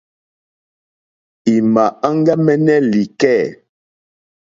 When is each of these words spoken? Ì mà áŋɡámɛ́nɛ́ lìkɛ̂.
Ì 1.53 1.55
mà 1.73 1.85
áŋɡámɛ́nɛ́ 2.07 2.77
lìkɛ̂. 2.91 3.37